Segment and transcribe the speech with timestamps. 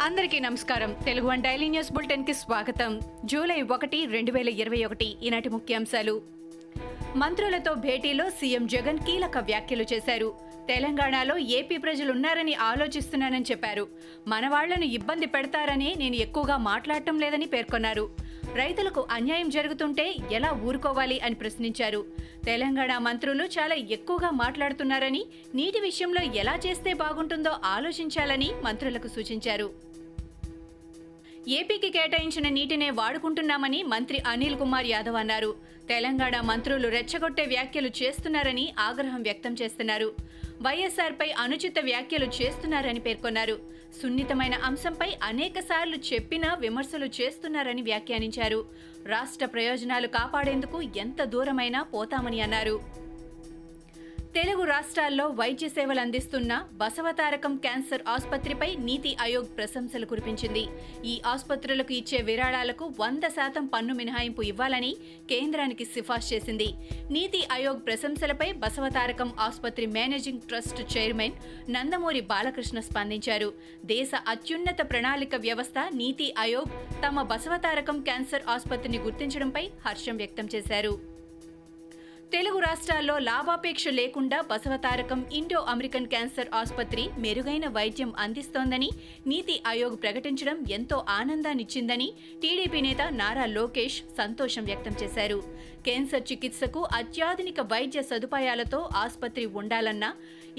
[0.00, 0.96] అందరికీ నమస్కారం.
[1.04, 3.00] Telugu one daily news బులెటిన్కి స్వాగతం.
[3.24, 6.22] జూలై ఒకటి రెండు వేల ఇరవై ఒకటి ఈనాటి ముఖ్యాంశాలు.
[7.16, 10.34] మంత్రులతో భేటీలో సీఎం జగన్ కీలక వ్యాఖ్యలు చేశారు.
[10.68, 13.88] తెలంగాణలో ఏపీ ప్రజలు ఉన్నారని ఆలోచిస్తున్నానని చెప్పారు.
[14.28, 18.10] మన వాళ్ళను ఇబ్బంది పెడతారని నేను ఎక్కువగా మాట్లాడటం లేదని పేర్కొన్నారు.
[18.54, 22.04] రైతులకు అన్యాయం జరుగుతుంటే ఎలా ఊరుకోవాలి అని ప్రశ్నించారు.
[22.44, 29.89] తెలంగాణ మంత్రులు చాలా ఎక్కువగా మాట్లాడుతున్నారని నీటి విషయంలో ఎలా చేస్తే బాగుంటుందో ఆలోచించాలని మంత్రులకు సూచించారు.
[31.58, 35.50] ఏపీకి కేటాయించిన నీటినే వాడుకుంటున్నామని మంత్రి అనిల్ కుమార్ యాదవ్ అన్నారు.
[35.90, 40.08] తెలంగాణ మంత్రులు రెచ్చగొట్టే వ్యాఖ్యలు చేస్తున్నారని ఆగ్రహం వ్యక్తం చేస్తున్నారు.
[40.66, 43.56] వైఎస్ఆర్పై అనుచిత వ్యాఖ్యలు చేస్తున్నారని పేర్కొన్నారు.
[44.00, 48.60] సున్నితమైన అంశంపై అనేకసార్లు చెప్పినా విమర్శలు చేస్తున్నారని వ్యాఖ్యానించారు.
[49.14, 52.76] రాష్ట్ర ప్రయోజనాలు కాపాడేందుకు ఎంత దూరమైనా పోతామని అన్నారు.
[54.34, 60.62] తెలుగు రాష్ట్రాల్లో వైద్య సేవలు అందిస్తున్న బసవతారకం క్యాన్సర్ ఆసుపత్రిపై నీతి ఆయోగ్ ప్రశంసలు కురిపించింది.
[61.04, 64.92] ఈ ఆసుపత్రులకు ఇచ్చే విరాళాలకు వంద శాతం పన్ను మినహాయింపు ఇవ్వాలని
[65.32, 66.68] కేంద్రానికి సిఫార్సు చేసింది.
[67.10, 71.38] నీతి ఆయోగ్ ప్రశంసలపై బసవతారకం ఆసుపత్రి managing trust chairman
[71.70, 73.52] Nandamuri Balakrishna స్పందించారు.
[73.84, 76.74] దేశ అత్యున్నత ప్రణాళిక వ్యవస్థ నీతి ఆయోగ్
[77.06, 81.09] తమ బసవతారకం క్యాన్సర్ ఆసుపత్రిని గుర్తించడంపై హర్షం వ్యక్తం చేశారు.
[82.32, 88.90] తెలుగు రాష్ట్రాల్లో లాభాపేక్ష లేకుండా బసవతారకం ఇండో అమెరికన్ క్యాన్సర్ ఆసుపత్రి మెరుగైన వైద్యం అందిస్తోందని
[89.26, 92.08] నీతి ఆయోగ్ ప్రకటించడం ఎంతో ఆనందాన్నిచ్చిందని
[92.42, 95.38] టీడీపీ నేత నారా లోకేష్ సంతోషం వ్యక్తం చేశారు.
[95.86, 100.04] క్యాన్సర్ చికిత్సకు అత్యాధునిక వైద్య సదుపాయాలతో ఆసుపత్రి ఉండాలన్న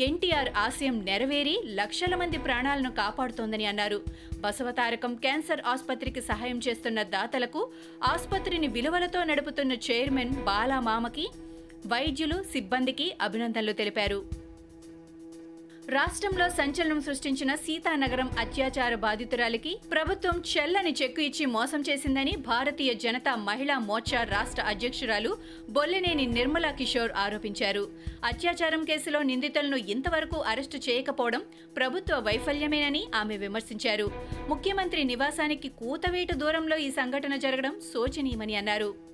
[0.07, 4.01] ఎన్టీఆర్ ఆశయం నెరవేరి లక్షల మంది ప్రాణాలను కాపాడుతోందని అన్నారు.
[4.43, 7.63] బసవతారకం క్యాన్సర్ ఆసుపత్రికి సహాయం చేస్తున్న దాతలకు
[8.11, 11.25] ఆసుపత్రిని విలువలతో నడుపుతున్న చైర్మన్ బాలామామకి
[11.85, 14.25] వైద్యులు సిబ్బందికి అభినందనలు తెలిపారు.
[15.89, 23.79] రాష్ట్రంలో సంచలనం సృష్టించిన సీతానగరం అత్యాచార బాధితురాలికి ప్రభుత్వం చెల్లని చెక్కు ఇచ్చి మోసం చేసిందని భారతీయ జనతా మహిళా
[23.79, 25.37] మోర్చా రాష్ట్ర అధ్యక్షురాలు
[25.69, 27.89] బొల్లినేని నిర్మలా కిషోర్ ఆరోపించారు.
[28.23, 31.43] అత్యాచారం కేసులో నిందితులను ఇంతవరకు అరెస్టు చేయకపోవడం
[31.75, 34.11] ప్రభుత్వ వైఫల్యమేనని ఆమె విమర్శించారు.
[34.49, 39.10] ముఖ్యమంత్రి నివాసానికి కూతవేటు దూరంలో ఈ సంఘటన జరగడం శోచనీయమని అన్నారు.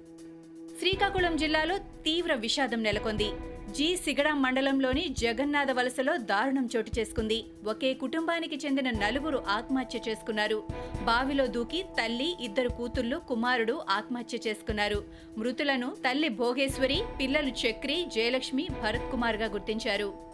[0.80, 3.30] శ్రీకాకుళం జిల్లాలో తీవ్ర విషాదం నెలకొంది.
[3.72, 7.46] జి సిగడాం మండలంలోని జగన్నాథ వలసలో దారుణం చోటు చేసుకుంది.
[7.68, 10.64] ఒకే కుటుంబానికి చెందిన నలుగురు ఆత్మహత్య చేసుకున్నారు.
[11.04, 15.04] బావిలో దూకి తల్లి ఇద్దరు కూతుళ్ళు కుమారుడు ఆత్మహత్య చేసుకున్నారు.
[15.38, 20.27] మృతులను తల్లి భోగేశ్వరి పిల్లలు చక్రి జయలక్ష్మి భరత్ కుమార్గా గుర్తించారు.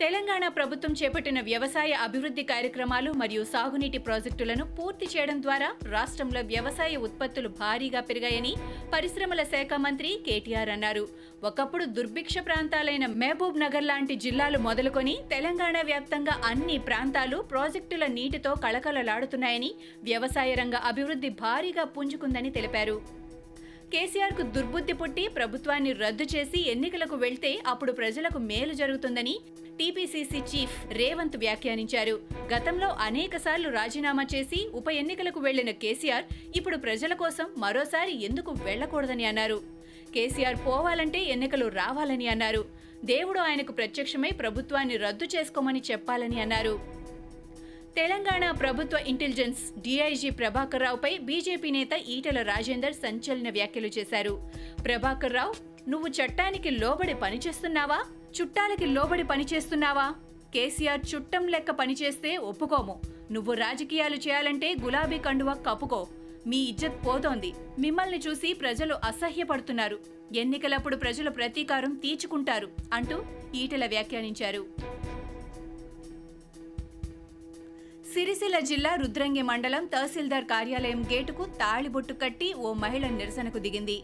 [0.00, 7.50] తెలంగాణ ప్రభుత్వం చేపట్టిన వ్యవసాయ అభివృద్ధి కార్యక్రమాలు మరియు సాగునీటి ప్రాజెక్టులను పూర్తి చేయడం ద్వారా రాష్ట్రంలో వ్యవసాయ ఉత్పత్తులు
[7.60, 8.52] భారీగా పెరిగాయని
[8.94, 11.04] పరిశ్రమల శాఖ మంత్రి కేటీఆర్ అన్నారు.
[11.50, 19.70] ఒకప్పుడు దుర్భిక్ష ప్రాంతాలైన మహబూబ్ నగర్ లాంటి జిల్లాలు మొదలుకొని తెలంగాణ వ్యాప్తంగా అన్ని ప్రాంతాలు ప్రాజెక్టుల నీటితో కళకళలాడుతున్నాయని
[20.10, 22.98] వ్యవసాయ రంగ అభివృద్ధి భారీగా పుంజుకుందని తెలిపారు.
[23.92, 29.34] కేసీఆర్కు దుర్బుద్ధి పుట్టి ప్రభుత్వాన్ని రద్దు చేసి ఎన్నికలకు వెళ్తే అప్పుడు ప్రజలకు మేలు జరుగుతుందని
[29.78, 32.14] టీపీసీసీ చీఫ్ రేవంత్ వ్యాఖ్యానించారు.
[32.54, 36.24] గతంలో అనేకసార్లు రాజీనామా చేసి ఉప ఎన్నికలకు వెళ్ళిన కేసీఆర్
[36.56, 39.58] ఇప్పుడు ప్రజల కోసం మరోసారి ఎందుకు వెళ్ళకూడదని అన్నారు.
[40.14, 42.64] కేసీఆర్ పోవాలంటే ఎన్నికలు రావాలని అన్నారు.
[43.04, 47.05] దేవుడు ఆయనకు ప్రత్యక్షమై ప్రభుత్వాన్ని రద్దు చేసుకోమని చెప్పాలని అన్నారు.
[47.96, 54.50] తెలంగాణ ప్రభుత్వ ఇంటెలిజెన్స్ డీఐజీ ప్రభాకర్ రావుపై బీజేపీ నేత ఈటల రాజేందర్ సంచలన వ్యాఖ్యలు చేశారు.
[54.84, 55.54] ప్రభాకర్ రావు
[55.90, 58.04] నువ్వు చట్టానికి లోబడి పనిచేస్తున్నావా?
[58.40, 60.14] చుట్టాలకి లోబడి పనిచేస్తున్నావా?
[60.54, 63.00] కేసీఆర్ చుట్టం లెక్క పనిచేస్తే ఒప్పుకోము.
[63.30, 66.06] నువ్వు రాజకీయాలు చేయాలంటే గులాబీ కండువా కప్పుకో.
[66.46, 67.52] మీ ఇజ్జత్ పోతోంది.
[67.78, 69.98] మిమ్మల్ని చూసి ప్రజలు అసహ్యపడుతున్నారు.
[70.36, 73.24] ఎన్నికలప్పుడు ప్రజలు ప్రతీకారం తీర్చుకుంటారు అంటూ
[73.54, 74.66] ఈటల వ్యాఖ్యానించారు.
[78.16, 83.96] సిరిసిల్ల జిల్లా రుద్రంగి మండలం తహసీల్దార్ కార్యాలయం గేటుకు తాళిబొట్టు కట్టి ఓ మహిళ నిరసనకు దిగింది.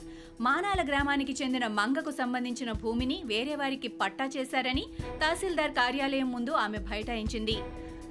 [0.46, 4.84] మానాల గ్రామానికి చెందిన మంగకు సంబంధించిన భూమిని వేరే వారికి పట్టా చేశారని
[5.22, 7.56] తహసీల్దార్ కార్యాలయం ముందు ఆమె బైఠాయించింది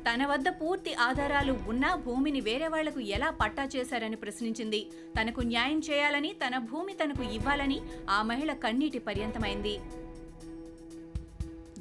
[0.08, 4.82] తన వద్ద పూర్తి ఆధారాలు ఉన్నా భూమిని వేరే వాళ్ళకు ఎలా పట్టా చేశారని ప్రశ్నించింది.
[5.18, 7.82] తనకు న్యాయం చేయాలని తన భూమి తనకు ఇవ్వాలని
[8.18, 9.76] ఆ మహిళ కన్నీటి పర్యంతమైంది.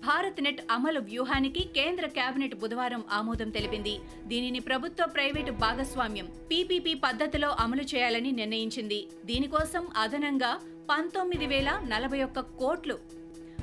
[0.07, 3.99] భారత్ నెట్ అమలు వ్యూహానికి కేంద్ర కేబినెట్ బుధవారం ఆమోదం తెలిపింది.
[4.27, 9.07] దీనిని ప్రభుత్వ ప్రైవేటు భాగస్వామ్యం పీపీపీ పద్ధతిలో అమలు చేయాలని నిర్ణయించింది.
[9.25, 10.61] దీనికోసం అదనంగా
[10.91, 12.99] పంతొమ్మిది వేల నలభై ఒక్క కోట్లు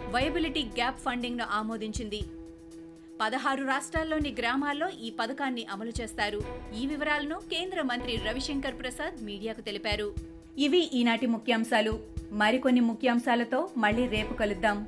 [0.10, 2.22] వైబిలిటీ గ్యాప్ ఫండింగ్ను ఆమోదించింది.
[3.22, 6.42] పదహారు రాష్ట్రాల్లోని గ్రామాల్లో ఈ పథకాన్ని అమలు చేస్తారు.
[6.78, 10.14] ఈ వివరాలను కేంద్ర మంత్రి రవిశంకర్ ప్రసాద్ మీడియాకు తెలిపారు.
[10.58, 12.00] ఇవి ఈనాటి ముఖ్యాంశాలు.
[12.32, 14.88] మరికొన్ని ముఖ్యాంశాలతో మళ్ళీ రేపు కలుద్దాం.